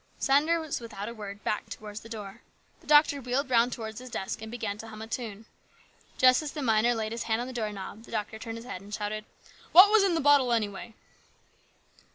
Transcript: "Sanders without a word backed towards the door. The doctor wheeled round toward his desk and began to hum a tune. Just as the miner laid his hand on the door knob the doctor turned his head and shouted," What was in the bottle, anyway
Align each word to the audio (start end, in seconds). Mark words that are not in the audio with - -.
"Sanders 0.29 0.79
without 0.79 1.07
a 1.07 1.13
word 1.13 1.43
backed 1.43 1.69
towards 1.73 1.99
the 1.99 2.09
door. 2.09 2.41
The 2.79 2.87
doctor 2.87 3.21
wheeled 3.21 3.51
round 3.51 3.71
toward 3.71 3.99
his 3.99 4.09
desk 4.09 4.41
and 4.41 4.49
began 4.49 4.79
to 4.79 4.87
hum 4.87 5.03
a 5.03 5.05
tune. 5.05 5.45
Just 6.17 6.41
as 6.41 6.53
the 6.53 6.63
miner 6.63 6.95
laid 6.95 7.11
his 7.11 7.21
hand 7.29 7.39
on 7.39 7.45
the 7.45 7.53
door 7.53 7.71
knob 7.71 8.05
the 8.05 8.11
doctor 8.11 8.39
turned 8.39 8.57
his 8.57 8.65
head 8.65 8.81
and 8.81 8.91
shouted," 8.91 9.25
What 9.73 9.91
was 9.91 10.01
in 10.03 10.15
the 10.15 10.19
bottle, 10.19 10.53
anyway 10.53 10.95